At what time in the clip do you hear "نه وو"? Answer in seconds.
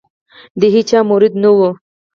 1.43-1.69